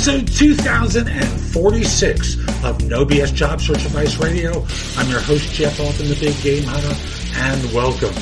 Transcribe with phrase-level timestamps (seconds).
[0.00, 4.64] episode 2046 of No BS Job Search Advice Radio.
[4.96, 6.96] I'm your host, Jeff Altman, the Big Game Hunter,
[7.34, 8.14] and welcome.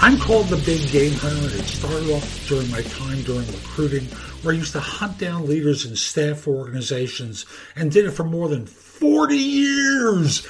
[0.00, 4.06] I'm called the Big Game Hunter, it started off during my time during recruiting,
[4.42, 7.46] where I used to hunt down leaders in staff organizations
[7.76, 10.44] and did it for more than 40 years.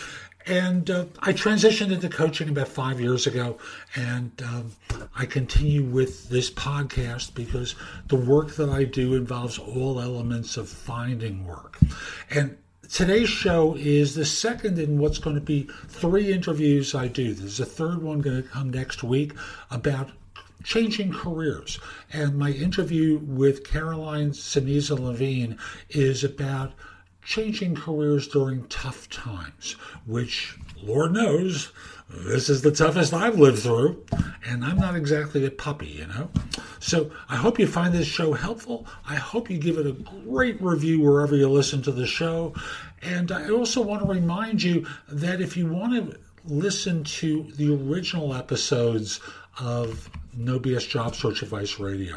[0.47, 3.59] And uh, I transitioned into coaching about five years ago,
[3.95, 4.73] and um,
[5.15, 7.75] I continue with this podcast because
[8.09, 11.79] the work that I do involves all elements of finding work.
[12.31, 12.57] And
[12.89, 17.35] today's show is the second in what's going to be three interviews I do.
[17.35, 19.35] There's a third one going to come next week
[19.71, 20.11] about
[20.65, 21.79] changing careers.
[22.13, 25.59] And my interview with Caroline Ceniza Levine
[25.91, 26.73] is about
[27.31, 31.71] changing careers during tough times, which, Lord knows,
[32.09, 34.05] this is the toughest I've lived through,
[34.45, 36.29] and I'm not exactly a puppy, you know?
[36.81, 38.85] So I hope you find this show helpful.
[39.09, 42.53] I hope you give it a great review wherever you listen to the show.
[43.01, 46.19] And I also want to remind you that if you want to
[46.51, 49.21] listen to the original episodes
[49.59, 52.17] of No BS Job Search Advice Radio.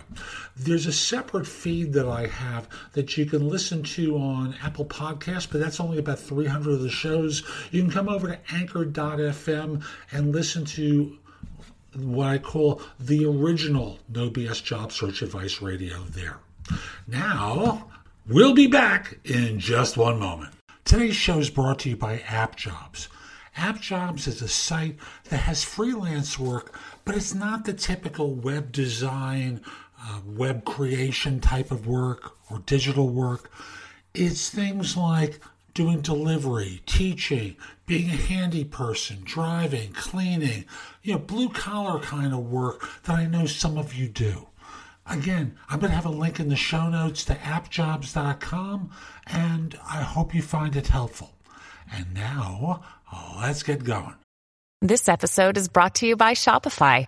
[0.55, 5.47] There's a separate feed that I have that you can listen to on Apple Podcasts,
[5.49, 7.43] but that's only about 300 of the shows.
[7.71, 11.17] You can come over to anchor.fm and listen to
[11.95, 16.37] what I call the original No BS Job Search Advice Radio there.
[17.07, 17.89] Now,
[18.27, 20.53] we'll be back in just one moment.
[20.85, 23.07] Today's show is brought to you by AppJobs.
[23.57, 24.97] AppJobs is a site
[25.29, 29.61] that has freelance work, but it's not the typical web design,
[30.01, 33.51] uh, web creation type of work or digital work.
[34.13, 35.39] It's things like
[35.73, 40.65] doing delivery, teaching, being a handy person, driving, cleaning,
[41.01, 44.47] you know, blue collar kind of work that I know some of you do.
[45.05, 48.91] Again, I'm going to have a link in the show notes to appjobs.com,
[49.27, 51.33] and I hope you find it helpful.
[51.91, 52.83] And now,
[53.13, 54.15] Oh, let's get going.
[54.81, 57.07] This episode is brought to you by Shopify.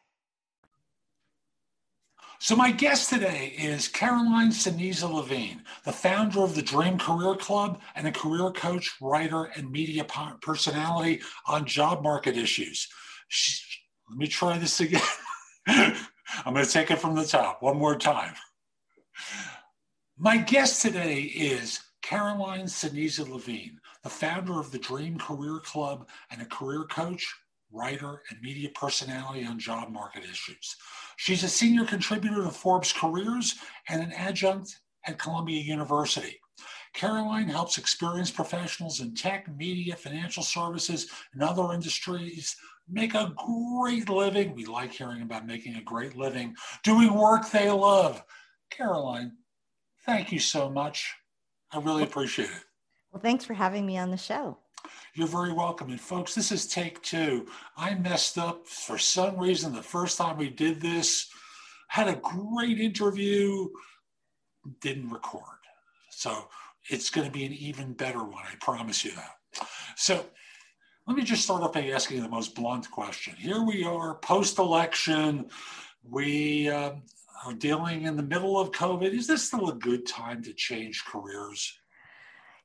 [2.43, 7.79] So my guest today is Caroline Ceniza Levine, the founder of the Dream Career Club
[7.93, 10.03] and a career coach, writer, and media
[10.41, 12.87] personality on job market issues.
[13.27, 13.63] She,
[14.09, 15.03] let me try this again.
[15.67, 18.33] I'm going to take it from the top one more time.
[20.17, 26.41] My guest today is Caroline Ceniza Levine, the founder of the Dream Career Club and
[26.41, 27.23] a career coach,
[27.71, 30.75] writer, and media personality on job market issues.
[31.17, 33.55] She's a senior contributor to Forbes Careers
[33.89, 36.39] and an adjunct at Columbia University.
[36.93, 42.55] Caroline helps experienced professionals in tech, media, financial services, and other industries
[42.89, 44.53] make a great living.
[44.53, 48.23] We like hearing about making a great living, doing work they love.
[48.69, 49.33] Caroline,
[50.05, 51.13] thank you so much.
[51.71, 52.63] I really appreciate it.
[53.11, 54.57] Well, thanks for having me on the show.
[55.13, 55.89] You're very welcome.
[55.89, 57.47] And folks, this is take two.
[57.75, 61.27] I messed up for some reason the first time we did this.
[61.89, 63.67] Had a great interview,
[64.79, 65.43] didn't record.
[66.11, 66.47] So
[66.89, 68.43] it's going to be an even better one.
[68.49, 69.67] I promise you that.
[69.97, 70.25] So
[71.07, 73.35] let me just start off by asking the most blunt question.
[73.35, 75.49] Here we are, post election.
[76.09, 76.93] We uh,
[77.45, 79.11] are dealing in the middle of COVID.
[79.11, 81.80] Is this still a good time to change careers?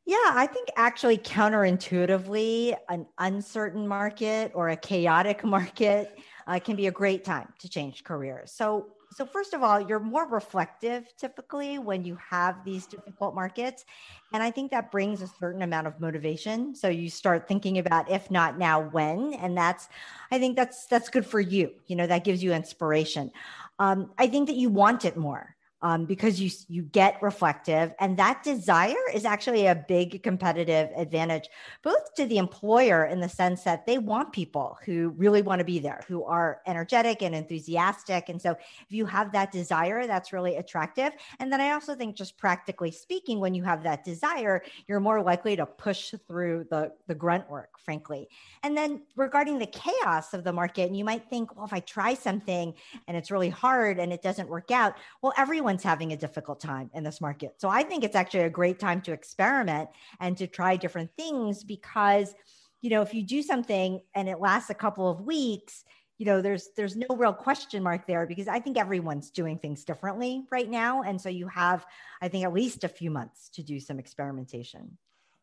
[0.07, 6.87] Yeah, I think actually counterintuitively, an uncertain market or a chaotic market uh, can be
[6.87, 8.53] a great time to change careers.
[8.53, 13.85] So, so first of all, you're more reflective typically when you have these difficult markets,
[14.33, 16.75] and I think that brings a certain amount of motivation.
[16.77, 19.89] So you start thinking about if not now, when, and that's,
[20.31, 21.73] I think that's that's good for you.
[21.87, 23.33] You know, that gives you inspiration.
[23.81, 25.56] Um, I think that you want it more
[25.87, 31.49] um, because you you get reflective and that desire is actually a big competitive advantage
[31.85, 35.65] both to the employer in the sense that they want people who really want to
[35.65, 40.33] be there who are energetic and enthusiastic and so if you have that desire that's
[40.33, 44.63] really attractive and then i also think just practically speaking when you have that desire
[44.89, 48.29] you're more likely to push through the the grunt work frankly.
[48.65, 51.81] And then regarding the chaos of the market and you might think well if i
[51.81, 52.75] try something
[53.07, 56.61] and it's really hard and it doesn't work out well everyone everyone's having a difficult
[56.61, 57.55] time in this market.
[57.59, 59.91] So I think it's actually a great time to experiment
[60.21, 62.35] and to try different things because,
[62.81, 65.85] you know, if you do something and it lasts a couple of weeks,
[66.19, 69.85] you know there's there's no real question mark there because i think everyone's doing things
[69.85, 71.03] differently right now.
[71.03, 71.85] And so you have
[72.23, 74.97] i think at least a few months to do some experimentation.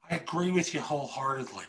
[0.10, 1.66] I agree with you wholeheartedly.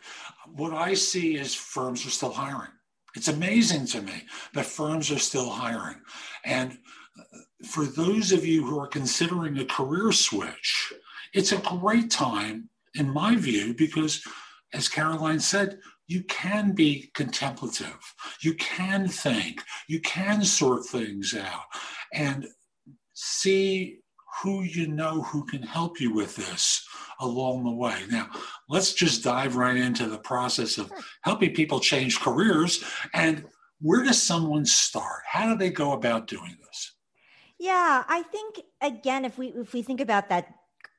[0.56, 2.72] What i see is firms are still hiring.
[3.14, 4.24] It's amazing to me
[4.54, 6.00] that firms are still hiring.
[6.44, 6.78] And
[7.64, 10.92] for those of you who are considering a career switch
[11.32, 14.22] it's a great time in my view because
[14.72, 17.98] as caroline said you can be contemplative.
[18.40, 19.62] You can think.
[19.88, 21.64] You can sort things out
[22.12, 22.46] and
[23.14, 23.98] see
[24.42, 26.84] who you know who can help you with this
[27.20, 27.96] along the way.
[28.10, 28.28] Now,
[28.68, 30.90] let's just dive right into the process of
[31.22, 32.84] helping people change careers.
[33.14, 33.44] And
[33.80, 35.22] where does someone start?
[35.26, 36.93] How do they go about doing this?
[37.64, 40.52] Yeah, I think again, if we if we think about that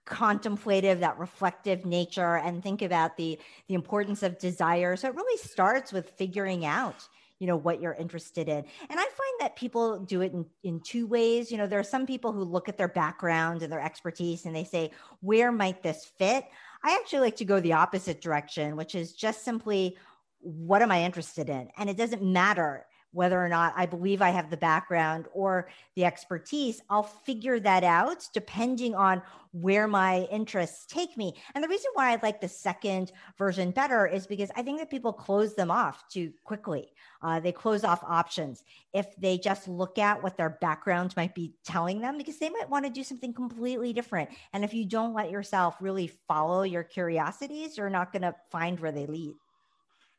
[0.06, 5.38] contemplative that reflective nature and think about the the importance of desire so it really
[5.38, 7.08] starts with figuring out
[7.40, 8.64] you know what you're interested in.
[8.90, 11.52] And i find that people do it in, in two ways.
[11.52, 14.56] You know there are some people who look at their background and their expertise and
[14.56, 14.90] they say
[15.22, 16.46] where might this fit?
[16.84, 19.98] I actually like to go the opposite direction which is just simply
[20.40, 21.70] what am i interested in?
[21.78, 26.06] And it doesn't matter whether or not I believe I have the background or the
[26.06, 29.22] expertise, I'll figure that out depending on
[29.52, 31.34] where my interests take me.
[31.54, 34.90] And the reason why I like the second version better is because I think that
[34.90, 36.92] people close them off too quickly.
[37.22, 41.54] Uh, they close off options if they just look at what their background might be
[41.64, 44.30] telling them, because they might want to do something completely different.
[44.52, 48.78] And if you don't let yourself really follow your curiosities, you're not going to find
[48.82, 49.36] where they lead.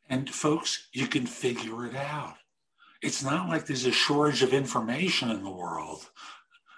[0.09, 2.37] And folks, you can figure it out
[3.03, 6.09] it's not like there's a shortage of information in the world.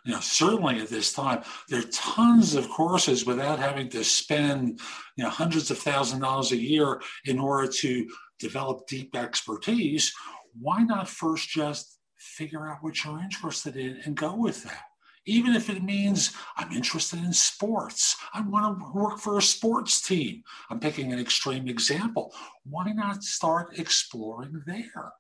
[0.05, 4.81] You know, certainly at this time, there are tons of courses without having to spend,
[5.17, 10.13] you know, hundreds of thousand dollars a year in order to develop deep expertise.
[10.59, 14.85] Why not first just figure out what you're interested in and go with that?
[15.29, 18.17] even if it means I'm interested in sports.
[18.33, 20.43] I want to work for a sports team.
[20.71, 22.35] I'm picking an extreme example.
[22.65, 25.13] Why not start exploring there?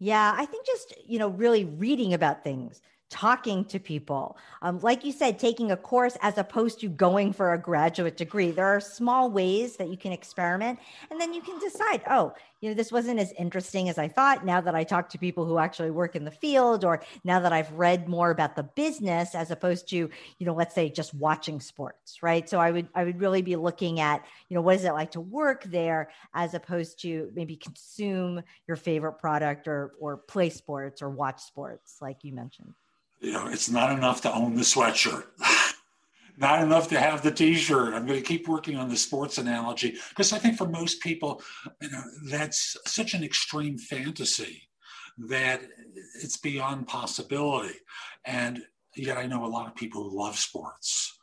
[0.00, 4.36] Yeah, I think just, you know, really reading about things, talking to people.
[4.62, 8.52] Um, like you said, taking a course as opposed to going for a graduate degree.
[8.52, 10.78] There are small ways that you can experiment,
[11.10, 14.44] and then you can decide, oh, you know, this wasn't as interesting as I thought.
[14.44, 17.52] Now that I talk to people who actually work in the field, or now that
[17.52, 21.60] I've read more about the business, as opposed to, you know, let's say just watching
[21.60, 22.48] sports, right?
[22.48, 25.10] So I would I would really be looking at, you know, what is it like
[25.12, 31.02] to work there, as opposed to maybe consume your favorite product or or play sports
[31.02, 32.74] or watch sports, like you mentioned
[33.20, 35.24] you know, it's not enough to own the sweatshirt.
[36.38, 37.92] not enough to have the t-shirt.
[37.92, 41.42] I'm going to keep working on the sports analogy because I think for most people,
[41.82, 44.68] you know, that's such an extreme fantasy
[45.28, 45.60] that
[46.22, 47.74] it's beyond possibility.
[48.24, 48.62] And
[48.96, 51.19] yet I know a lot of people who love sports.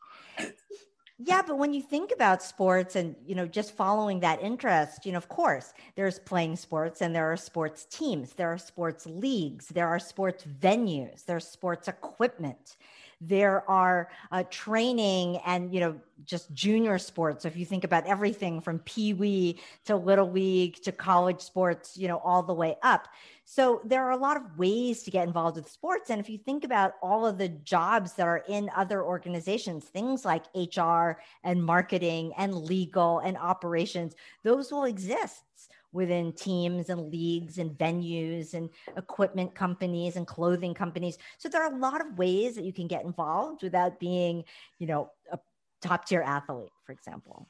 [1.19, 5.11] Yeah, but when you think about sports and you know just following that interest, you
[5.11, 9.67] know, of course, there's playing sports and there are sports teams, there are sports leagues,
[9.69, 12.77] there are sports venues, there's sports equipment
[13.19, 17.43] there are uh, training and you know just junior sports.
[17.43, 21.97] So if you think about everything from pee wee to little league to college sports
[21.97, 23.07] you know all the way up.
[23.45, 26.09] So there are a lot of ways to get involved with sports.
[26.09, 30.25] And if you think about all of the jobs that are in other organizations things
[30.25, 35.43] like hr and marketing and legal and operations those will exist
[35.91, 41.17] within teams and leagues and venues and equipment companies and clothing companies.
[41.37, 44.43] So there are a lot of ways that you can get involved without being,
[44.79, 45.39] you know, a
[45.81, 47.47] top tier athlete, for example.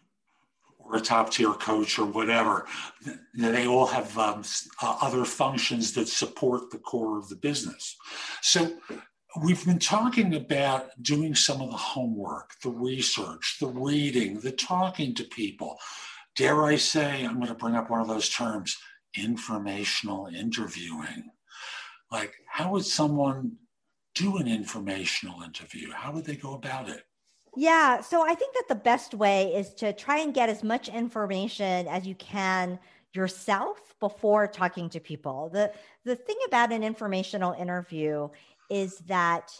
[0.79, 2.65] Or a top tier coach or whatever.
[3.33, 4.43] They all have um,
[4.81, 7.97] uh, other functions that support the core of the business.
[8.41, 8.77] So
[9.43, 15.13] we've been talking about doing some of the homework, the research, the reading, the talking
[15.15, 15.77] to people
[16.37, 18.77] dare I say, I'm going to bring up one of those terms
[19.17, 21.31] informational interviewing.
[22.11, 23.57] Like, how would someone
[24.15, 25.91] do an informational interview?
[25.91, 27.03] How would they go about it?
[27.55, 30.89] Yeah, so I think that the best way is to try and get as much
[30.89, 32.77] information as you can
[33.13, 35.49] yourself before talking to people.
[35.51, 35.71] The
[36.05, 38.29] the thing about an informational interview
[38.69, 39.51] is that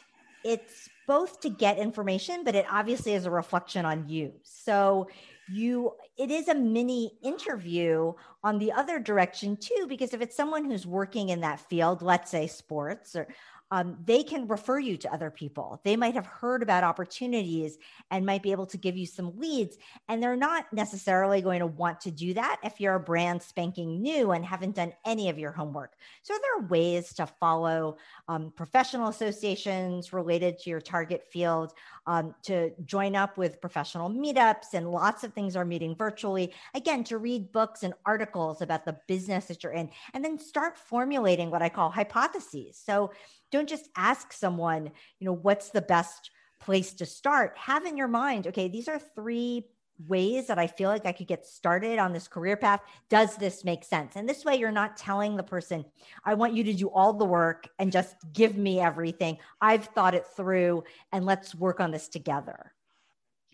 [0.44, 4.34] it's both to get information, but it obviously is a reflection on you.
[4.44, 5.08] So
[5.50, 8.14] you it is a mini interview
[8.44, 12.32] on the other direction too because if it's someone who's working in that field let's
[12.32, 13.28] say sports or
[13.70, 15.82] um, they can refer you to other people.
[15.84, 17.78] They might have heard about opportunities
[18.12, 19.78] and might be able to give you some leads.
[20.08, 24.02] And they're not necessarily going to want to do that if you're a brand spanking
[24.02, 25.96] new and haven't done any of your homework.
[26.24, 27.98] So, there are ways to follow
[28.30, 31.74] um, professional associations related to your target field,
[32.08, 36.54] um, to join up with professional meetups, and lots of things are meeting virtually.
[36.74, 40.78] Again, to read books and articles about the business that you're in, and then start
[40.78, 42.82] formulating what I call hypotheses.
[42.84, 43.12] So,
[43.52, 47.56] don't just ask someone, you know, what's the best place to start?
[47.58, 49.66] Have in your mind, okay, these are three
[50.08, 52.82] ways that I feel like I could get started on this career path.
[53.10, 54.16] Does this make sense?
[54.16, 55.86] And this way, you're not telling the person,
[56.24, 59.38] I want you to do all the work and just give me everything.
[59.62, 62.74] I've thought it through and let's work on this together.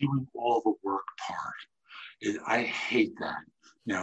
[0.00, 1.54] Doing all the work part.
[2.46, 3.36] I hate that.
[3.86, 3.94] You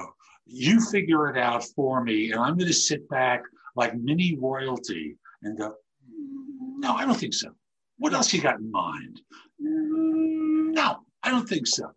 [0.45, 3.43] you figure it out for me, and I'm going to sit back
[3.75, 5.75] like mini royalty and go,
[6.77, 7.50] no, I don't think so.
[7.98, 9.21] What else you got in mind?
[9.60, 11.91] No, I don't think so.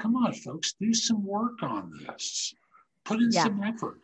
[0.00, 2.54] Come on, folks, do some work on this.
[3.04, 3.44] Put in yeah.
[3.44, 4.00] some effort.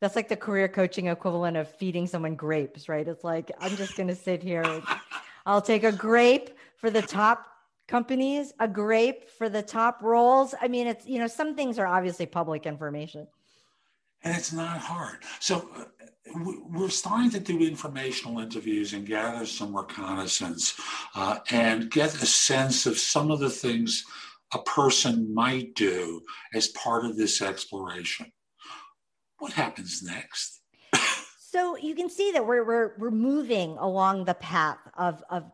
[0.00, 3.06] That's like the career coaching equivalent of feeding someone grapes, right?
[3.06, 4.64] It's like, I'm just going to sit here.
[5.46, 7.46] I'll take a grape for the top
[7.88, 10.54] companies, a grape for the top roles.
[10.60, 13.26] I mean, it's, you know, some things are obviously public information.
[14.22, 15.18] And it's not hard.
[15.40, 15.84] So uh,
[16.68, 20.78] we're starting to do informational interviews and gather some reconnaissance
[21.14, 24.04] uh, and get a sense of some of the things
[24.52, 26.22] a person might do
[26.54, 28.32] as part of this exploration.
[29.38, 30.60] What happens next?
[31.38, 35.50] so you can see that we're, we're, we're moving along the path of, of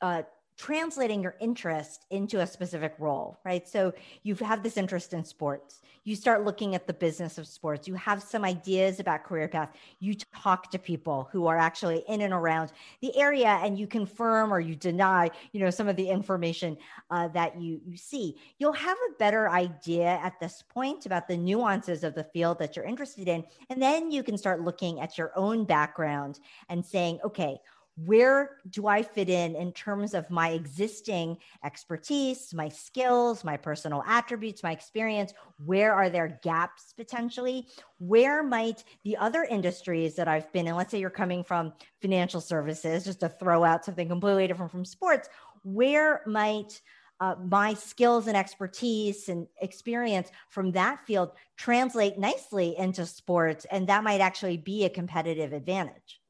[0.00, 0.22] uh,
[0.56, 3.66] translating your interest into a specific role, right?
[3.66, 3.92] So
[4.22, 5.80] you have this interest in sports.
[6.04, 7.88] You start looking at the business of sports.
[7.88, 9.70] You have some ideas about career path.
[10.00, 14.52] You talk to people who are actually in and around the area, and you confirm
[14.52, 16.76] or you deny, you know, some of the information
[17.10, 18.36] uh, that you you see.
[18.58, 22.76] You'll have a better idea at this point about the nuances of the field that
[22.76, 27.18] you're interested in, and then you can start looking at your own background and saying,
[27.24, 27.58] okay
[27.96, 34.02] where do I fit in in terms of my existing expertise, my skills, my personal
[34.06, 35.32] attributes, my experience?
[35.64, 37.68] Where are there gaps potentially?
[37.98, 41.72] Where might the other industries that I've been in, let's say you're coming from
[42.02, 45.28] financial services, just to throw out something completely different from sports,
[45.62, 46.80] where might
[47.20, 53.66] uh, my skills and expertise and experience from that field translate nicely into sports?
[53.70, 56.20] And that might actually be a competitive advantage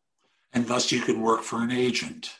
[0.54, 2.36] and thus you can work for an agent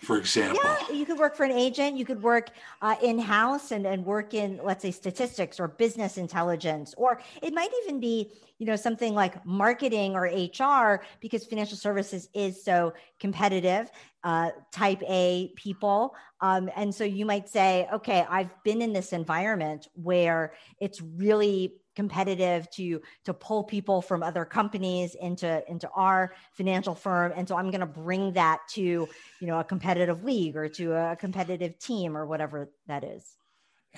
[0.00, 0.60] for example.
[0.64, 1.96] Yeah you could work for an agent.
[1.96, 2.50] You could work
[2.82, 7.70] uh, in-house and, and work in let's say statistics or business intelligence or it might
[7.84, 13.90] even be you know something like marketing or hr because financial services is so competitive
[14.22, 16.14] uh, type a people.
[16.42, 21.74] Um, and so you might say okay i've been in this environment where it's really
[22.00, 27.30] competitive to to pull people from other companies into into our financial firm.
[27.36, 30.94] And so i'm going to bring that to you know a competitive league or to
[30.94, 33.36] a competitive team or whatever that is.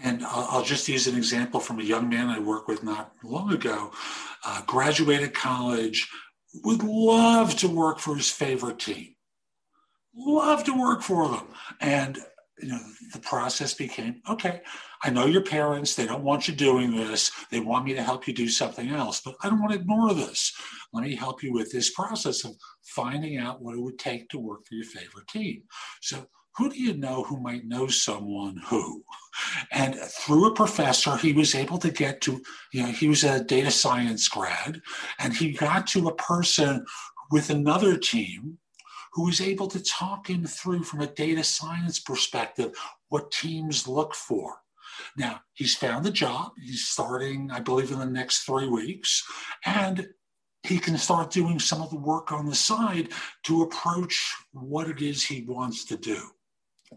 [0.03, 3.53] And I'll, just use an example from a young man i worked with not long
[3.53, 3.93] ago.
[4.45, 6.09] Uh, graduated college
[6.65, 9.15] would love to work for his favorite team.
[10.17, 11.47] Love to work for them.
[11.81, 12.19] And
[12.63, 12.81] you know,
[13.13, 14.63] the process became okay,
[15.03, 17.31] I know your parents, they don't want you doing this.
[17.51, 20.15] They want me to help you do something else, but I don't want to ignore
[20.15, 20.53] this.
[20.93, 24.39] Let me help you with this process of finding out what it would take to
[24.39, 25.65] work for your favorite team.
[26.01, 26.27] So,
[26.57, 29.03] who do you know who might know someone who?
[29.71, 32.43] And through a professor, he was able to get to,
[32.73, 34.83] you know, he was a data science grad,
[35.19, 36.85] and he got to a person
[37.31, 38.59] with another team
[39.13, 42.75] who was able to talk him through from a data science perspective
[43.09, 44.57] what teams look for.
[45.17, 46.53] Now, he's found a job.
[46.63, 49.23] He's starting, I believe, in the next three weeks.
[49.65, 50.09] And
[50.63, 53.09] he can start doing some of the work on the side
[53.45, 56.19] to approach what it is he wants to do,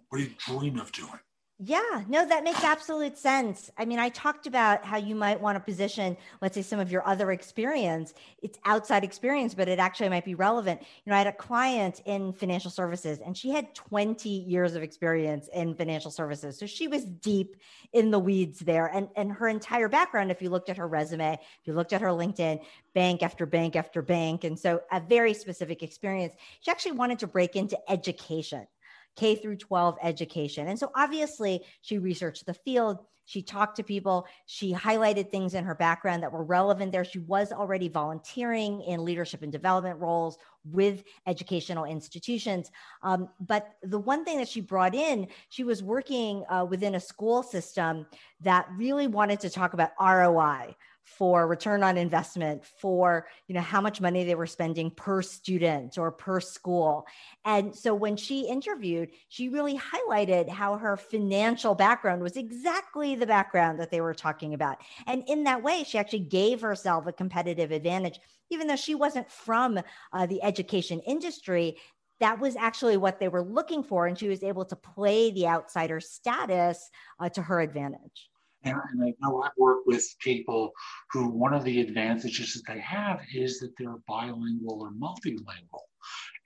[0.10, 1.20] what he dream of doing.
[1.58, 3.72] Yeah, no, that makes absolute sense.
[3.78, 6.92] I mean, I talked about how you might want to position, let's say, some of
[6.92, 8.14] your other experience.
[8.42, 10.82] It's outside experience, but it actually might be relevant.
[10.82, 14.84] You know, I had a client in financial services and she had 20 years of
[14.84, 16.60] experience in financial services.
[16.60, 17.56] So she was deep
[17.94, 18.88] in the weeds there.
[18.88, 22.02] And, and her entire background, if you looked at her resume, if you looked at
[22.02, 22.60] her LinkedIn,
[22.94, 24.44] bank after bank after bank.
[24.44, 26.34] And so a very specific experience.
[26.60, 28.68] She actually wanted to break into education.
[29.16, 30.68] K through 12 education.
[30.68, 34.28] And so obviously she researched the field, She talked to people.
[34.46, 37.04] She highlighted things in her background that were relevant there.
[37.04, 42.70] She was already volunteering in leadership and development roles with educational institutions.
[43.02, 47.00] Um, but the one thing that she brought in, she was working uh, within a
[47.00, 48.06] school system
[48.42, 53.80] that really wanted to talk about ROI for return on investment for you know how
[53.80, 57.06] much money they were spending per student or per school.
[57.46, 63.28] And so when she interviewed she really highlighted how her financial background was exactly the
[63.28, 64.78] background that they were talking about.
[65.06, 68.20] And in that way she actually gave herself a competitive advantage.
[68.52, 69.80] Even though she wasn't from
[70.14, 71.78] uh, the education industry
[72.22, 75.48] that was actually what they were looking for and she was able to play the
[75.48, 78.30] outsider status uh, to her advantage
[78.66, 80.72] and, and I know I work with people
[81.12, 85.86] who one of the advantages that they have is that they're bilingual or multilingual,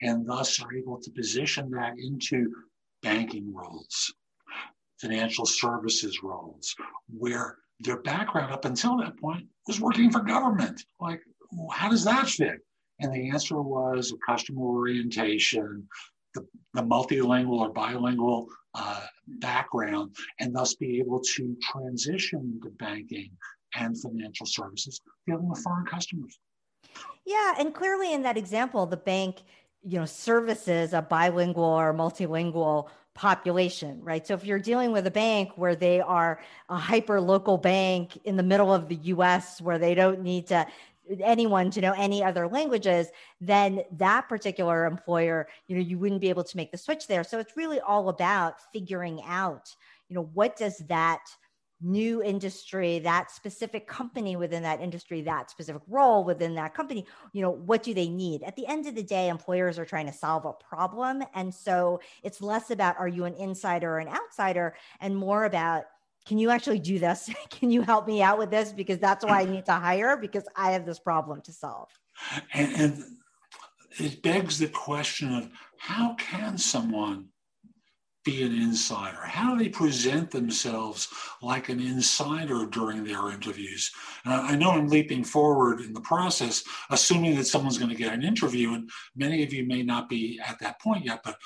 [0.02, 2.54] and thus are able to position that into
[3.02, 4.14] banking roles,
[5.02, 6.76] financial services roles,
[7.08, 10.84] where their background up until that point was working for government.
[11.00, 11.22] Like,
[11.72, 12.60] how does that fit?
[13.00, 15.88] And the answer was a customer orientation,
[16.40, 23.32] the, the multilingual or bilingual uh, background, and thus be able to transition to banking
[23.76, 26.40] and financial services dealing with foreign customers.
[27.26, 29.44] Yeah, and clearly in that example, the bank,
[29.84, 34.26] you know, services a bilingual or multilingual population, right?
[34.26, 38.38] So if you're dealing with a bank where they are a hyper local bank in
[38.38, 40.66] the middle of the US where they don't need to
[41.22, 43.08] anyone to know any other languages,
[43.42, 47.24] then that particular employer, you know, you wouldn't be able to make the switch there.
[47.24, 49.74] So it's really all about figuring out,
[50.08, 51.22] you know, what does that
[51.82, 57.42] new industry, that specific company within that industry, that specific role within that company, you
[57.42, 58.44] know, what do they need?
[58.44, 61.24] At the end of the day, employers are trying to solve a problem.
[61.34, 65.86] And so it's less about are you an insider or an outsider and more about
[66.26, 67.30] can you actually do this?
[67.50, 68.72] can you help me out with this?
[68.72, 71.90] Because that's why I need to hire because I have this problem to solve.
[72.54, 73.04] And, and
[74.00, 77.30] it begs the question of how can someone
[78.26, 79.22] be an insider?
[79.24, 81.08] How do they present themselves
[81.42, 83.92] like an insider during their interviews?
[84.26, 88.14] And I know I'm leaping forward in the process, assuming that someone's going to get
[88.14, 91.38] an interview, and many of you may not be at that point yet, but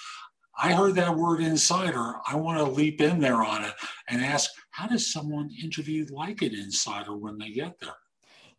[0.61, 2.15] I heard that word insider.
[2.27, 3.73] I want to leap in there on it
[4.07, 7.93] and ask how does someone interview like an insider when they get there?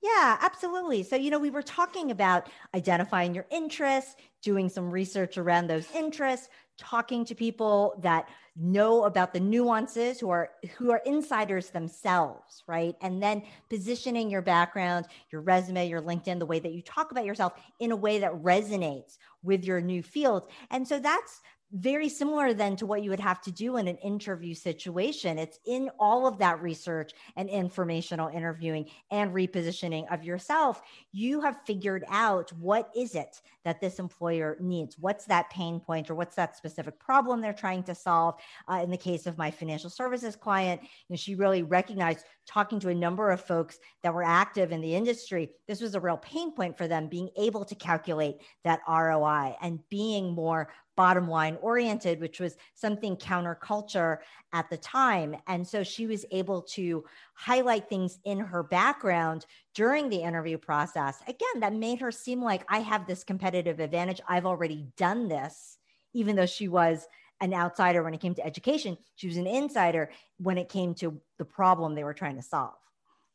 [0.00, 1.02] Yeah, absolutely.
[1.02, 5.90] So, you know, we were talking about identifying your interests, doing some research around those
[5.92, 6.48] interests,
[6.78, 12.94] talking to people that know about the nuances who are who are insiders themselves, right?
[13.00, 17.24] And then positioning your background, your resume, your LinkedIn, the way that you talk about
[17.24, 20.48] yourself in a way that resonates with your new field.
[20.70, 21.40] And so that's
[21.74, 25.38] very similar then to what you would have to do in an interview situation.
[25.38, 30.82] It's in all of that research and informational interviewing and repositioning of yourself.
[31.12, 34.96] You have figured out what is it that this employer needs?
[34.98, 38.36] What's that pain point or what's that specific problem they're trying to solve?
[38.70, 42.78] Uh, in the case of my financial services client, you know, she really recognized talking
[42.80, 46.16] to a number of folks that were active in the industry, this was a real
[46.18, 51.56] pain point for them being able to calculate that ROI and being more bottom line
[51.60, 54.18] oriented, which was something counterculture
[54.52, 55.34] at the time.
[55.46, 61.20] And so she was able to highlight things in her background during the interview process.
[61.26, 64.20] Again, that made her seem like I have this competitive advantage.
[64.28, 65.78] I've already done this,
[66.12, 67.06] even though she was
[67.40, 68.96] an outsider when it came to education.
[69.16, 72.74] She was an insider when it came to the problem they were trying to solve.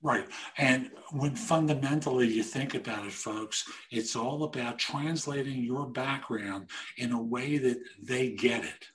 [0.01, 0.25] Right.
[0.57, 7.11] And when fundamentally you think about it, folks, it's all about translating your background in
[7.11, 8.85] a way that they get it.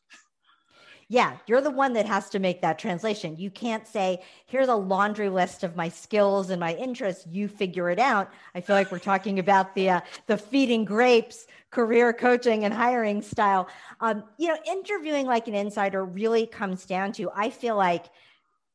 [1.09, 3.37] Yeah, you're the one that has to make that translation.
[3.37, 7.27] You can't say, here's a laundry list of my skills and my interests.
[7.27, 8.31] You figure it out.
[8.55, 13.21] I feel like we're talking about the uh, the feeding grapes career coaching and hiring
[13.21, 13.69] style.
[14.01, 18.07] Um, you know, interviewing like an insider really comes down to I feel like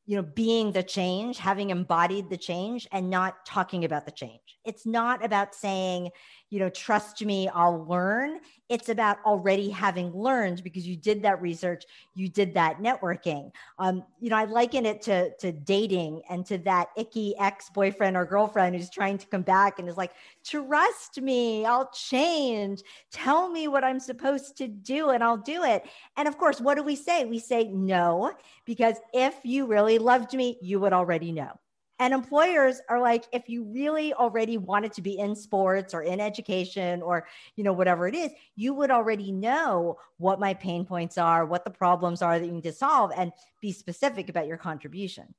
[0.06, 4.58] you know, being the change, having embodied the change and not talking about the change.
[4.64, 6.10] It's not about saying,
[6.50, 8.40] you know, trust me, I'll learn.
[8.68, 11.84] It's about already having learned because you did that research,
[12.14, 13.52] you did that networking.
[13.78, 18.24] Um, you know, I liken it to to dating and to that icky ex-boyfriend or
[18.24, 20.12] girlfriend who's trying to come back and is like,
[20.44, 22.82] trust me, I'll change.
[23.12, 25.84] Tell me what I'm supposed to do and I'll do it.
[26.16, 27.24] And of course, what do we say?
[27.24, 28.32] We say no,
[28.64, 31.52] because if you really loved me, you would already know.
[32.00, 36.18] And employers are like, if you really already wanted to be in sports or in
[36.18, 41.18] education or, you know, whatever it is, you would already know what my pain points
[41.18, 44.56] are, what the problems are that you need to solve, and be specific about your
[44.56, 45.34] contribution.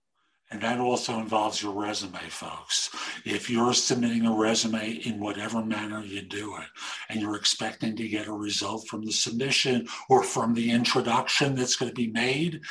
[0.51, 2.89] And that also involves your resume, folks.
[3.25, 6.67] If you're submitting a resume in whatever manner you do it,
[7.09, 11.77] and you're expecting to get a result from the submission or from the introduction that's
[11.77, 12.61] going to be made,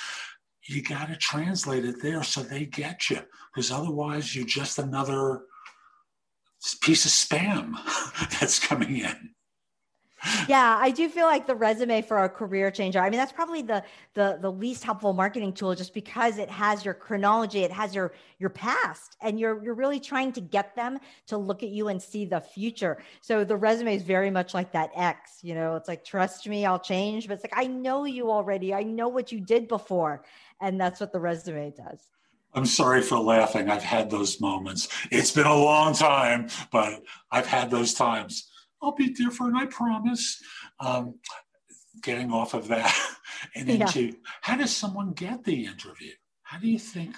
[0.69, 3.21] you got to translate it there so they get you.
[3.55, 5.43] Because otherwise, you're just another
[6.83, 7.75] piece of spam
[8.41, 9.31] that's coming in
[10.49, 13.01] yeah, I do feel like the resume for a career changer.
[13.01, 13.83] I mean, that's probably the
[14.15, 18.13] the the least helpful marketing tool just because it has your chronology, it has your
[18.39, 22.03] your past, and you're you're really trying to get them to look at you and
[22.03, 22.99] see the future.
[23.21, 26.67] So the resume is very much like that X, you know, it's like trust me,
[26.67, 28.75] I'll change, but it's like I know you already.
[28.75, 30.23] I know what you did before.
[30.61, 32.01] And that's what the resume does.
[32.53, 33.71] I'm sorry for laughing.
[33.71, 34.89] I've had those moments.
[35.11, 38.50] It's been a long time, but I've had those times
[38.83, 40.43] I'll be different, I promise.
[40.79, 41.15] Um,
[42.03, 42.95] getting off of that
[43.55, 44.13] and into yeah.
[44.41, 46.13] how does someone get the interview?
[46.43, 47.17] How do you think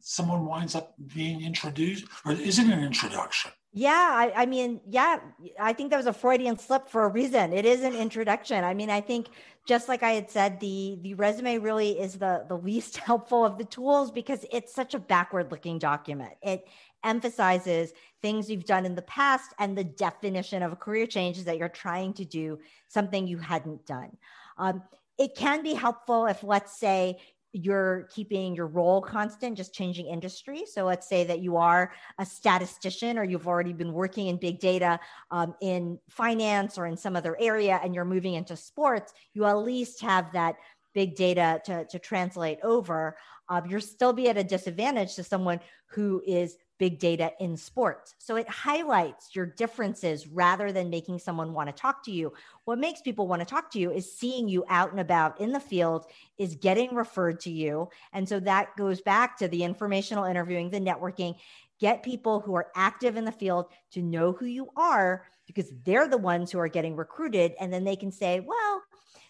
[0.00, 3.52] someone winds up being introduced, or is it an introduction?
[3.74, 5.18] Yeah, I, I, mean, yeah,
[5.58, 7.54] I think that was a Freudian slip for a reason.
[7.54, 8.64] It is an introduction.
[8.64, 9.28] I mean, I think
[9.66, 13.56] just like I had said, the the resume really is the the least helpful of
[13.56, 16.34] the tools because it's such a backward looking document.
[16.42, 16.68] It
[17.02, 21.44] emphasizes things you've done in the past and the definition of a career change is
[21.44, 22.58] that you're trying to do
[22.88, 24.16] something you hadn't done.
[24.58, 24.82] Um,
[25.18, 27.18] it can be helpful if, let's say,
[27.52, 30.64] you're keeping your role constant, just changing industry.
[30.66, 34.58] So let's say that you are a statistician or you've already been working in big
[34.58, 34.98] data
[35.30, 39.58] um, in finance or in some other area and you're moving into sports, you at
[39.58, 40.56] least have that
[40.94, 43.16] big data to, to translate over.
[43.48, 48.16] Uh, you'll still be at a disadvantage to someone who is big data in sports.
[48.18, 52.32] So it highlights your differences rather than making someone want to talk to you.
[52.64, 55.52] What makes people want to talk to you is seeing you out and about in
[55.52, 56.06] the field,
[56.38, 57.88] is getting referred to you.
[58.12, 61.36] And so that goes back to the informational interviewing, the networking.
[61.78, 66.08] Get people who are active in the field to know who you are because they're
[66.08, 67.54] the ones who are getting recruited.
[67.60, 68.82] And then they can say, well,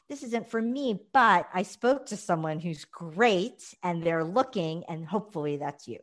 [0.09, 5.07] this isn't for me, but I spoke to someone who's great and they're looking, and
[5.07, 5.99] hopefully that's you.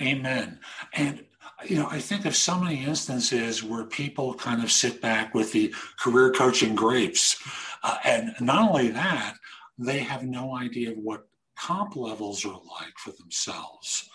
[0.00, 0.60] Amen.
[0.92, 1.24] And
[1.64, 5.52] you know, I think of so many instances where people kind of sit back with
[5.52, 7.40] the career coaching grapes,
[7.82, 9.36] uh, and not only that,
[9.78, 11.28] they have no idea what
[11.58, 14.08] comp levels are like for themselves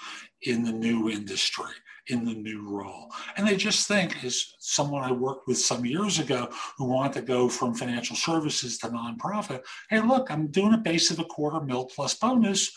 [0.44, 1.72] in the new industry,
[2.08, 3.12] in the new role.
[3.36, 7.22] And they just think, as someone I worked with some years ago who wanted to
[7.22, 11.60] go from financial services to nonprofit, hey, look, I'm doing a base of a quarter
[11.60, 12.72] mil plus bonus.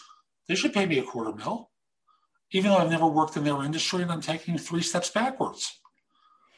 [0.49, 1.71] They should pay me a quarter mil
[2.55, 5.81] even though I've never worked in their industry and I'm taking three steps backwards.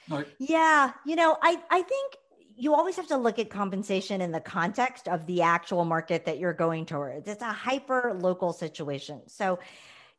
[0.09, 2.17] Like, yeah, you know, I, I think
[2.55, 6.39] you always have to look at compensation in the context of the actual market that
[6.39, 7.29] you're going towards.
[7.29, 9.23] It's a hyper local situation.
[9.27, 9.59] So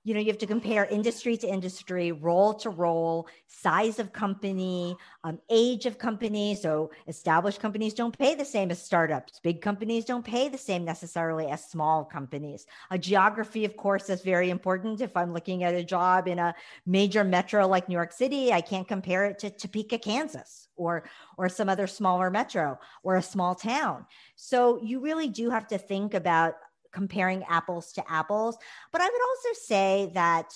[0.07, 4.95] you know you have to compare industry to industry role to role size of company
[5.25, 6.55] um, age of company.
[6.55, 9.41] So established companies don't pay the same as startups.
[9.43, 12.65] Big companies don't pay the same necessarily as small companies.
[12.89, 15.01] A geography of course is very important.
[15.01, 18.61] If i'm looking at a job in a major metro like new york city i
[18.61, 21.03] can't compare it to topeka kansas or
[21.37, 24.05] or some other smaller metro or a small town.
[24.35, 26.55] So you really do have to think about
[26.97, 28.57] comparing apples to apples.
[28.91, 30.51] But I would also say that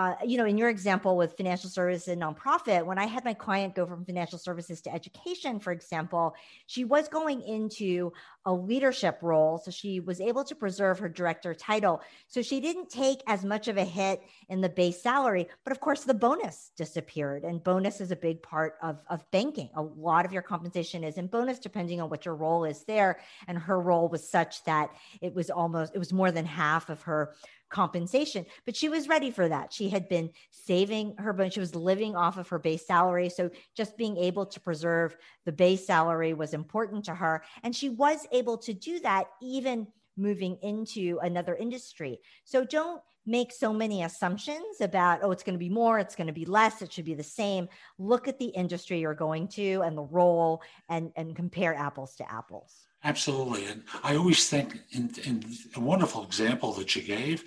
[0.00, 3.34] uh, you know, in your example with financial services and nonprofit, when I had my
[3.34, 6.34] client go from financial services to education, for example,
[6.66, 8.10] she was going into
[8.46, 9.58] a leadership role.
[9.58, 12.00] So she was able to preserve her director title.
[12.28, 15.80] So she didn't take as much of a hit in the base salary, but of
[15.80, 17.44] course the bonus disappeared.
[17.44, 19.68] And bonus is a big part of, of banking.
[19.74, 23.20] A lot of your compensation is in bonus, depending on what your role is there.
[23.48, 24.88] And her role was such that
[25.20, 27.34] it was almost, it was more than half of her
[27.70, 28.44] compensation.
[28.66, 29.72] But she was ready for that.
[29.72, 33.30] She had been saving her, but she was living off of her base salary.
[33.30, 37.42] So just being able to preserve the base salary was important to her.
[37.62, 42.20] And she was able to do that even moving into another industry.
[42.44, 46.26] So don't make so many assumptions about, oh, it's going to be more, it's going
[46.26, 47.68] to be less, it should be the same.
[47.98, 52.30] Look at the industry you're going to and the role and, and compare apples to
[52.30, 52.86] apples.
[53.02, 53.66] Absolutely.
[53.66, 57.44] And I always think, in, in a wonderful example that you gave,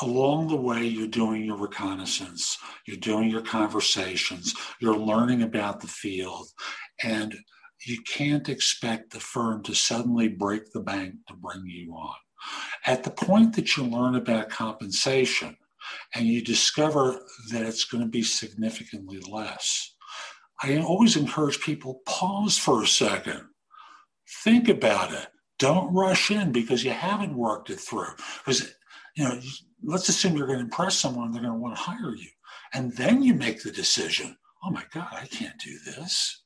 [0.00, 5.86] along the way, you're doing your reconnaissance, you're doing your conversations, you're learning about the
[5.86, 6.48] field,
[7.02, 7.36] and
[7.86, 12.14] you can't expect the firm to suddenly break the bank to bring you on.
[12.84, 15.56] At the point that you learn about compensation
[16.14, 17.20] and you discover
[17.52, 19.94] that it's going to be significantly less,
[20.62, 23.44] I always encourage people pause for a second
[24.42, 25.28] Think about it.
[25.58, 28.14] Don't rush in because you haven't worked it through.
[28.44, 28.74] Because
[29.16, 29.40] you know,
[29.82, 32.28] let's assume you're going to impress someone, they're going to want to hire you.
[32.72, 36.40] And then you make the decision oh my God, I can't do this.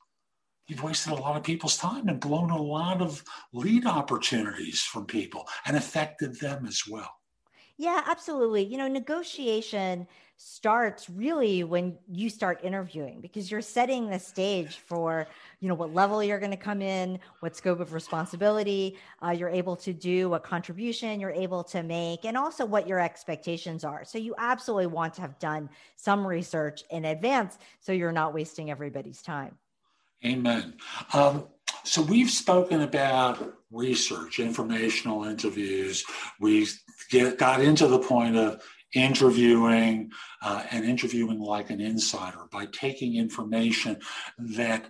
[0.67, 3.23] You've wasted a lot of people's time and blown a lot of
[3.53, 7.09] lead opportunities from people and affected them as well.
[7.77, 8.63] Yeah, absolutely.
[8.65, 10.05] You know, negotiation
[10.41, 15.27] starts really when you start interviewing because you're setting the stage for
[15.59, 19.49] you know what level you're going to come in what scope of responsibility uh, you're
[19.49, 24.05] able to do what contribution you're able to make and also what your expectations are.
[24.05, 28.71] So you absolutely want to have done some research in advance so you're not wasting
[28.71, 29.57] everybody's time.
[30.23, 30.75] Amen.
[31.11, 31.47] Um,
[31.83, 36.05] so we've spoken about research informational interviews.
[36.39, 36.65] We
[37.09, 43.15] get, got into the point of interviewing uh, and interviewing like an insider by taking
[43.15, 43.97] information
[44.37, 44.89] that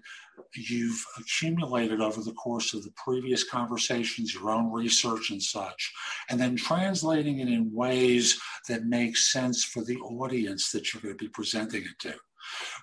[0.56, 5.94] you've accumulated over the course of the previous conversations, your own research and such,
[6.30, 11.18] and then translating it in ways that make sense for the audience that you're going
[11.18, 12.16] to be presenting it to.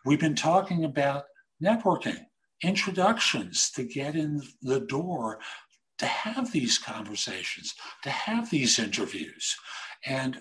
[0.04, 1.24] We've been talking about
[1.62, 2.18] networking,
[2.62, 5.40] introductions to get in the door
[5.98, 9.56] to have these conversations, to have these interviews.
[10.04, 10.38] And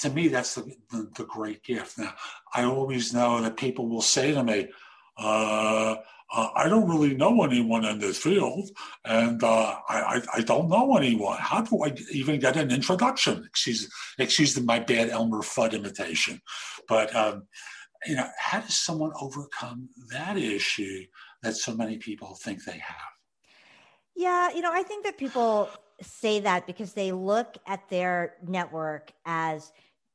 [0.00, 1.98] to me, that's the, the, the, great gift.
[1.98, 2.14] Now,
[2.54, 4.68] I always know that people will say to me,
[5.18, 5.96] uh,
[6.32, 8.70] uh, I don't really know anyone in this field,
[9.04, 11.38] and uh, I, I, don't know anyone.
[11.40, 13.44] How do I even get an introduction?
[13.44, 16.40] Excuse, excuse my bad Elmer Fudd imitation,
[16.86, 17.48] but um,
[18.06, 21.04] you know, how does someone overcome that issue
[21.42, 23.10] that so many people think they have?
[24.14, 25.68] Yeah, you know, I think that people
[26.02, 29.72] say that because they look at their network as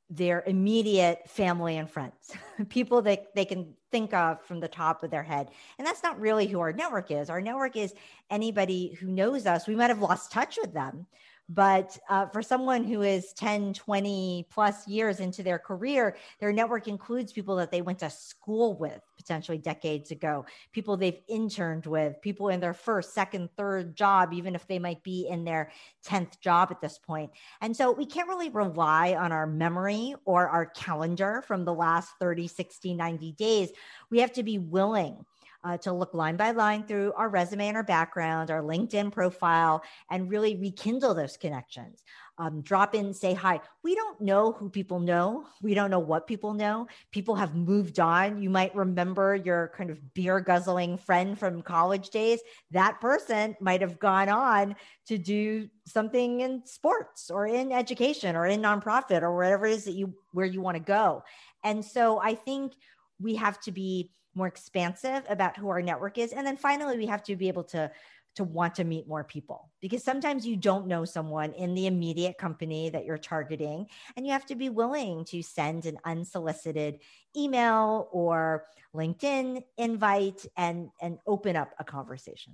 [0.10, 2.32] their immediate family and friends,
[2.70, 5.50] people that they can think of from the top of their head.
[5.78, 7.30] And that's not really who our network is.
[7.30, 7.94] Our network is
[8.30, 9.68] anybody who knows us.
[9.68, 11.08] We might have lost touch with them,
[11.48, 16.88] but uh, for someone who is 10, 20 plus years into their career, their network
[16.88, 22.20] includes people that they went to school with potentially decades ago, people they've interned with,
[22.22, 25.72] people in their first, second, third job, even if they might be in their
[26.06, 27.30] 10th job at this point.
[27.62, 32.10] And so we can't really rely on our memory or our calendar from the last
[32.20, 33.70] 30, 60, 90 days.
[34.10, 35.26] We have to be willing
[35.66, 39.84] uh, to look line by line through our resume and our background, our LinkedIn profile,
[40.12, 42.04] and really rekindle those connections.
[42.38, 43.62] Um, drop in, say hi.
[43.82, 45.46] We don't know who people know.
[45.62, 46.88] We don't know what people know.
[47.12, 48.42] People have moved on.
[48.42, 52.42] You might remember your kind of beer guzzling friend from college days.
[52.72, 54.76] That person might have gone on
[55.08, 59.86] to do something in sports or in education or in nonprofit or wherever it is
[59.86, 61.24] that you where you want to go.
[61.64, 62.74] And so I think
[63.20, 66.34] we have to be more expansive about who our network is.
[66.34, 67.92] And then finally we have to be able to
[68.36, 72.38] to want to meet more people because sometimes you don't know someone in the immediate
[72.38, 77.00] company that you're targeting and you have to be willing to send an unsolicited
[77.36, 82.54] email or linkedin invite and and open up a conversation.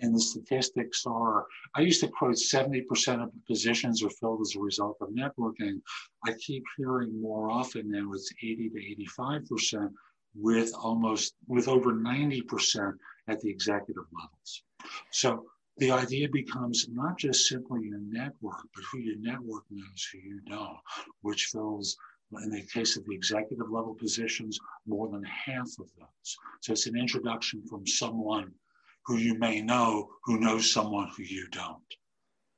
[0.00, 2.84] And the statistics are i used to quote 70%
[3.22, 5.80] of the positions are filled as a result of networking.
[6.24, 9.90] I keep hearing more often now it's 80 to 85%
[10.34, 12.92] with almost with over 90%
[13.28, 14.62] at the executive levels.
[15.10, 15.44] So
[15.78, 20.40] the idea becomes not just simply your network, but who your network knows, who you
[20.48, 20.78] don't,
[21.22, 21.96] which fills,
[22.42, 26.36] in the case of the executive level positions, more than half of those.
[26.60, 28.52] So it's an introduction from someone
[29.06, 31.82] who you may know who knows someone who you don't.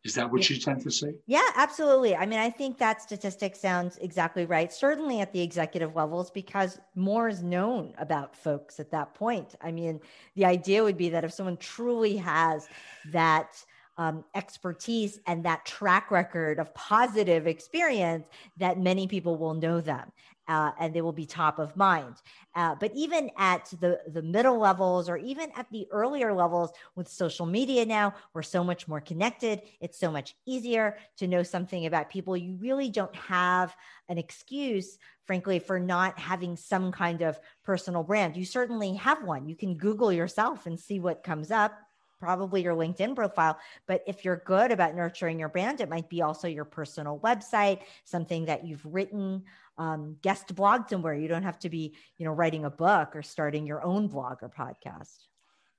[0.02, 0.54] Is that what yeah.
[0.54, 1.14] you tend to say?
[1.26, 2.16] Yeah, absolutely.
[2.16, 4.72] I mean, I think that statistic sounds exactly right.
[4.72, 9.54] Certainly at the executive levels, because more is known about folks at that point.
[9.60, 10.00] I mean,
[10.36, 12.66] the idea would be that if someone truly has
[13.12, 13.62] that
[13.98, 20.10] um, expertise and that track record of positive experience, that many people will know them
[20.50, 22.16] uh, and they will be top of mind.
[22.56, 27.06] Uh, but even at the, the middle levels or even at the earlier levels with
[27.06, 29.62] social media now, we're so much more connected.
[29.80, 32.36] It's so much easier to know something about people.
[32.36, 33.76] You really don't have
[34.08, 38.36] an excuse, frankly, for not having some kind of personal brand.
[38.36, 39.48] You certainly have one.
[39.48, 41.78] You can Google yourself and see what comes up
[42.18, 43.58] probably your LinkedIn profile.
[43.86, 47.80] But if you're good about nurturing your brand, it might be also your personal website,
[48.04, 49.44] something that you've written
[49.80, 51.14] um, guest blog somewhere.
[51.14, 54.42] You don't have to be, you know, writing a book or starting your own blog
[54.42, 55.16] or podcast.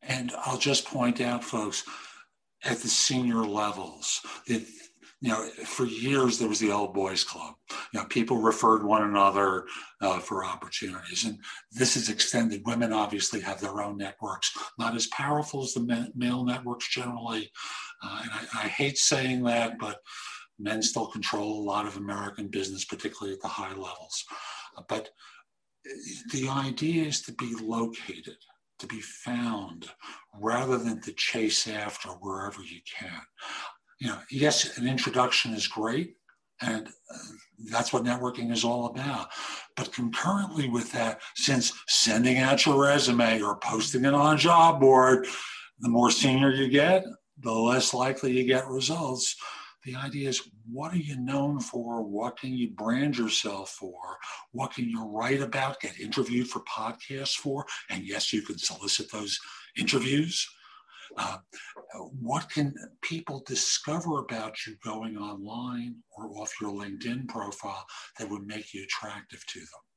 [0.01, 1.83] And I'll just point out, folks,
[2.63, 4.65] at the senior levels, that
[5.23, 7.53] you know, for years there was the old boys club.
[7.93, 9.67] You know, people referred one another
[10.01, 11.37] uh, for opportunities, and
[11.71, 12.63] this is extended.
[12.65, 17.51] Women obviously have their own networks, not as powerful as the male networks generally.
[18.03, 19.99] Uh, and I, I hate saying that, but
[20.61, 24.23] Men still control a lot of American business, particularly at the high levels.
[24.87, 25.09] But
[26.31, 28.37] the idea is to be located,
[28.79, 29.89] to be found,
[30.39, 33.21] rather than to chase after wherever you can.
[33.99, 36.15] You know, yes, an introduction is great,
[36.61, 37.17] and uh,
[37.71, 39.29] that's what networking is all about.
[39.75, 44.79] But concurrently with that, since sending out your resume or posting it on a job
[44.79, 45.27] board,
[45.79, 47.03] the more senior you get,
[47.39, 49.35] the less likely you get results.
[49.83, 52.03] The idea is what are you known for?
[52.03, 53.99] What can you brand yourself for?
[54.51, 57.65] What can you write about, get interviewed for podcasts for?
[57.89, 59.39] And yes, you can solicit those
[59.75, 60.47] interviews.
[61.17, 61.37] Uh,
[62.21, 67.85] what can people discover about you going online or off your LinkedIn profile
[68.17, 69.90] that would make you attractive to them?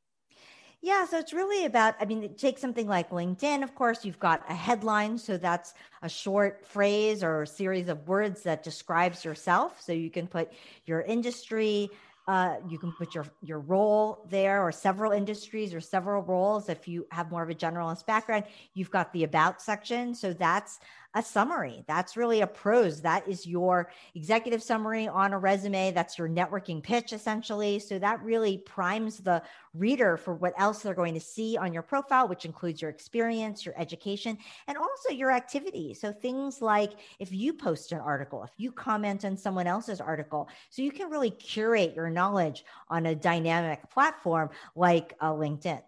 [0.85, 4.45] Yeah, so it's really about, I mean, take something like LinkedIn, of course, you've got
[4.51, 5.17] a headline.
[5.17, 9.81] So that's a short phrase or a series of words that describes yourself.
[9.81, 10.53] So you can put
[10.85, 11.89] your industry,
[12.29, 16.87] uh, you can put your your role there or several industries or several roles if
[16.87, 20.81] you have more of a generalist background you've got the about section so that's
[21.15, 21.85] a summary.
[21.87, 23.01] That's really a prose.
[23.01, 25.93] That is your executive summary on a resume.
[25.93, 27.79] That's your networking pitch, essentially.
[27.79, 29.43] So that really primes the
[29.75, 33.65] reader for what else they're going to see on your profile, which includes your experience,
[33.65, 35.95] your education, and also your activity.
[35.95, 40.49] So things like if you post an article, if you comment on someone else's article,
[40.71, 45.83] so you can really curate your knowledge on a dynamic platform like uh, LinkedIn.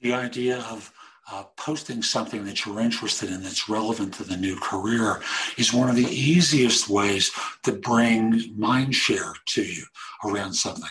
[0.00, 0.92] The idea of
[1.30, 5.20] uh, posting something that you're interested in that's relevant to the new career
[5.56, 7.30] is one of the easiest ways
[7.62, 9.84] to bring mind share to you
[10.24, 10.90] around something.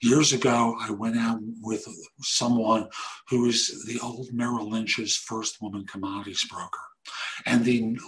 [0.00, 1.86] Years ago, I went out with
[2.20, 2.88] someone
[3.28, 6.78] who was the old Merrill Lynch's first woman commodities broker.
[7.46, 7.98] And the,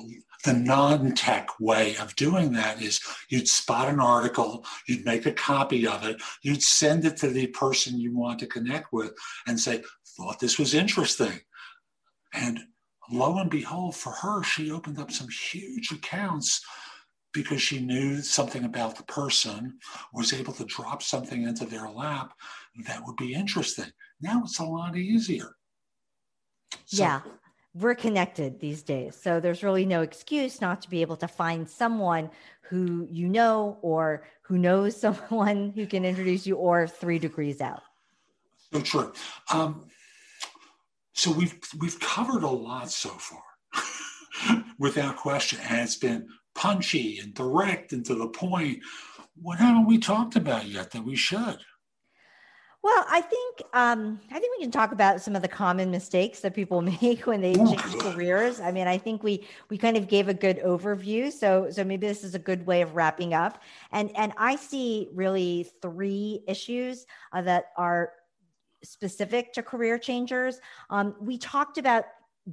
[0.45, 5.33] the non tech way of doing that is you'd spot an article, you'd make a
[5.33, 9.13] copy of it, you'd send it to the person you want to connect with
[9.47, 9.83] and say,
[10.17, 11.41] thought this was interesting.
[12.35, 12.61] And
[13.11, 16.61] lo and behold, for her, she opened up some huge accounts
[17.33, 19.79] because she knew something about the person,
[20.12, 22.33] was able to drop something into their lap
[22.87, 23.90] that would be interesting.
[24.20, 25.57] Now it's a lot easier.
[26.87, 27.20] So, yeah,
[27.75, 29.18] we're connected these days.
[29.20, 32.31] So there's really no excuse not to be able to find someone
[32.62, 37.83] who you know or who knows someone who can introduce you or three degrees out.
[38.73, 39.12] So true.
[39.53, 39.87] Um,
[41.14, 43.42] so we've we've covered a lot so far,
[44.79, 48.81] without question, and it's been punchy and direct and to the point.
[49.40, 51.59] What haven't we talked about yet that we should?
[52.83, 56.40] Well, I think um, I think we can talk about some of the common mistakes
[56.40, 58.61] that people make when they change careers.
[58.61, 62.09] I mean, I think we we kind of gave a good overview, so so maybe
[62.09, 63.62] this is a good way of wrapping up.
[63.92, 68.12] And and I see really three issues uh, that are
[68.85, 70.61] specific to career changers.
[70.90, 72.05] Um, we talked about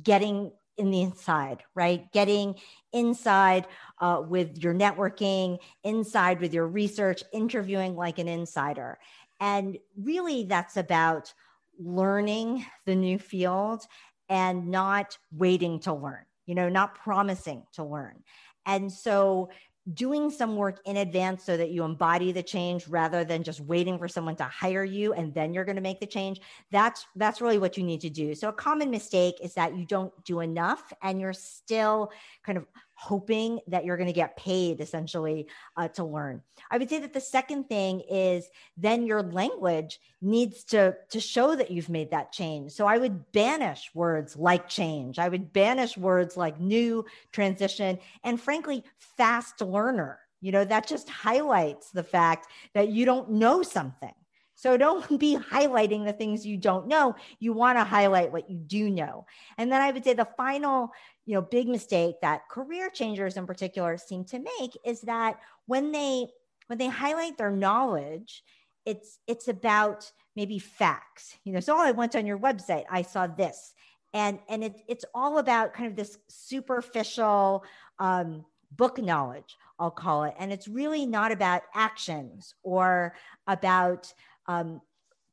[0.01, 2.11] getting in the inside, right?
[2.11, 2.55] Getting
[2.93, 3.67] inside
[3.99, 8.97] uh, with your networking, inside with your research, interviewing like an insider.
[9.39, 11.33] And really, that's about
[11.79, 13.83] learning the new field
[14.29, 18.23] and not waiting to learn, you know, not promising to learn.
[18.65, 19.49] And so
[19.93, 23.97] doing some work in advance so that you embody the change rather than just waiting
[23.97, 26.39] for someone to hire you and then you're going to make the change.
[26.71, 28.35] That's that's really what you need to do.
[28.35, 32.11] So a common mistake is that you don't do enough and you're still
[32.43, 32.65] kind of
[33.01, 36.39] hoping that you're going to get paid essentially uh, to learn.
[36.69, 41.55] I would say that the second thing is then your language needs to to show
[41.55, 42.73] that you've made that change.
[42.73, 45.17] So I would banish words like change.
[45.17, 48.83] I would banish words like new, transition, and frankly,
[49.17, 50.19] fast learner.
[50.39, 54.13] You know, that just highlights the fact that you don't know something.
[54.61, 57.15] So don't be highlighting the things you don't know.
[57.39, 59.25] You want to highlight what you do know.
[59.57, 60.91] And then I would say the final
[61.25, 65.91] you know big mistake that career changers in particular seem to make is that when
[65.91, 66.27] they
[66.67, 68.43] when they highlight their knowledge
[68.85, 73.01] it's it's about maybe facts you know so oh, i went on your website i
[73.01, 73.73] saw this
[74.13, 77.63] and and it, it's all about kind of this superficial
[77.99, 78.43] um,
[78.75, 83.13] book knowledge i'll call it and it's really not about actions or
[83.47, 84.11] about
[84.51, 84.81] um,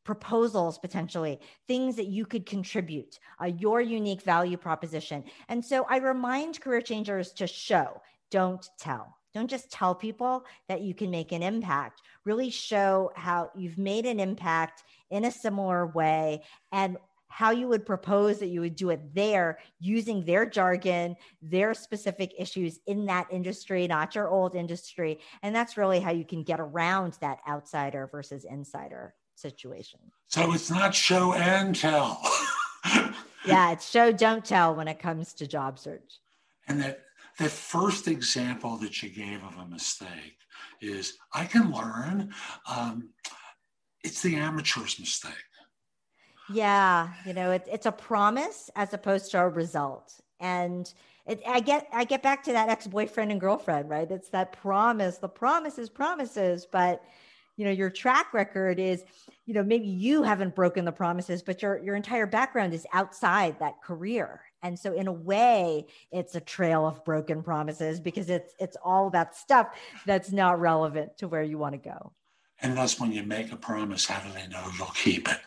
[0.04, 5.22] proposals potentially, things that you could contribute, uh, your unique value proposition.
[5.48, 8.00] And so I remind career changers to show,
[8.30, 9.06] don't tell.
[9.34, 12.00] Don't just tell people that you can make an impact.
[12.24, 16.42] Really show how you've made an impact in a similar way
[16.72, 16.96] and
[17.28, 22.32] how you would propose that you would do it there using their jargon, their specific
[22.38, 25.18] issues in that industry, not your old industry.
[25.42, 30.00] And that's really how you can get around that outsider versus insider situation.
[30.26, 32.20] So it's not show and tell.
[33.46, 36.20] yeah, it's show, don't tell when it comes to job search.
[36.66, 37.00] And that
[37.38, 40.36] that first example that you gave of a mistake
[40.80, 42.34] is I can learn.
[42.68, 43.10] Um,
[44.02, 45.32] it's the amateur's mistake.
[46.52, 50.14] Yeah, you know, it, it's a promise as opposed to a result.
[50.40, 50.92] And
[51.26, 54.10] it, I get I get back to that ex-boyfriend and girlfriend, right?
[54.10, 55.18] It's that promise.
[55.18, 57.02] The promise is promises, but
[57.56, 59.04] you know, your track record is,
[59.44, 63.58] you know, maybe you haven't broken the promises, but your your entire background is outside
[63.58, 64.40] that career.
[64.62, 69.10] And so in a way, it's a trail of broken promises because it's it's all
[69.10, 69.68] that stuff
[70.06, 72.12] that's not relevant to where you want to go.
[72.60, 74.30] And that's when you make a promise, how do
[74.78, 75.38] you'll keep it?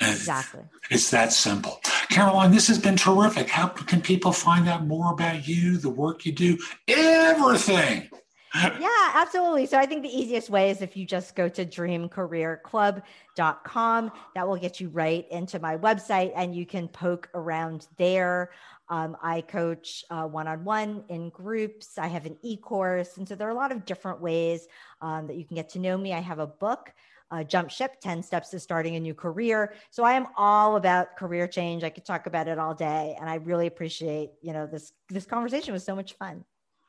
[0.00, 0.62] Exactly.
[0.90, 1.80] It's that simple.
[2.10, 3.48] Caroline, this has been terrific.
[3.48, 8.08] How can people find out more about you, the work you do, everything?
[8.54, 9.66] yeah, absolutely.
[9.66, 14.12] So I think the easiest way is if you just go to dreamcareerclub.com.
[14.34, 18.50] That will get you right into my website and you can poke around there.
[18.88, 21.98] Um, I coach one on one in groups.
[21.98, 23.16] I have an e course.
[23.16, 24.68] And so there are a lot of different ways
[25.00, 26.12] um, that you can get to know me.
[26.12, 26.92] I have a book
[27.30, 29.74] uh, Jump Ship 10 Steps to Starting a New Career.
[29.90, 31.84] So I am all about career change.
[31.84, 33.16] I could talk about it all day.
[33.20, 36.44] And I really appreciate, you know, this, this conversation was so much fun.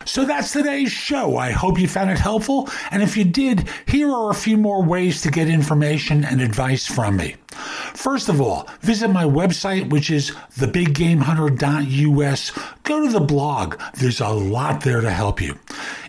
[0.06, 1.38] So that's today's show.
[1.38, 2.70] I hope you found it helpful.
[2.92, 6.88] And if you did, here are a few more ways to get information and advice
[6.88, 7.36] from me.
[7.50, 12.52] First of all, visit my website, which is thebiggamehunter.us.
[12.84, 13.82] Go to the blog.
[13.96, 15.60] There's a lot there to help you.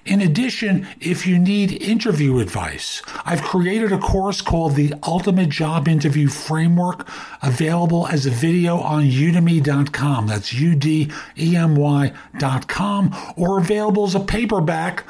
[0.08, 5.86] In addition, if you need interview advice, I've created a course called the Ultimate Job
[5.86, 7.06] Interview Framework,
[7.42, 10.26] available as a video on udemy.com.
[10.26, 15.04] That's U D E M Y.com, or available as a paperback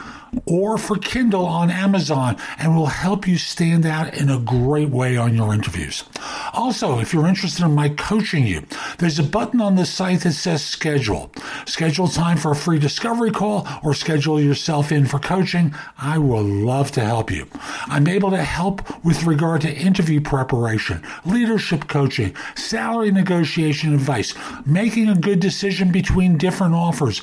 [0.47, 5.17] or for Kindle on Amazon and will help you stand out in a great way
[5.17, 6.05] on your interviews.
[6.53, 8.63] Also, if you're interested in my coaching you,
[8.99, 11.31] there's a button on the site that says schedule.
[11.67, 15.75] Schedule time for a free discovery call or schedule yourself in for coaching.
[15.99, 17.47] I will love to help you.
[17.87, 24.35] I'm able to help with regard to interview preparation, leadership coaching, salary negotiation advice,
[24.67, 27.23] making a good decision between different offers,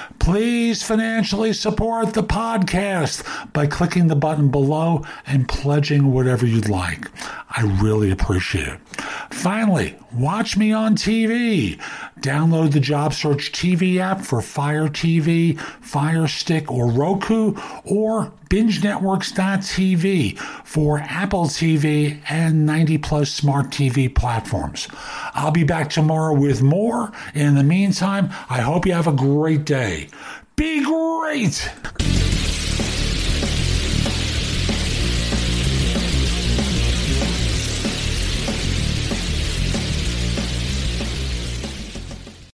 [0.21, 7.07] Please financially support the podcast by clicking the button below and pledging whatever you'd like.
[7.49, 8.79] I really appreciate it.
[9.31, 11.81] Finally, watch me on TV.
[12.19, 20.37] Download the Job Search TV app for Fire TV, Fire Stick, or Roku, or BingeNetworks.tv
[20.37, 24.87] for Apple TV and 90 plus smart TV platforms.
[25.33, 27.11] I'll be back tomorrow with more.
[27.33, 30.09] In the meantime, I hope you have a great day
[30.55, 31.69] be great.